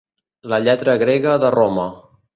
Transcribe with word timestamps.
La 0.53 0.59
lletra 0.63 0.97
grega 1.03 1.37
de 1.45 1.55
Roma. 1.57 1.89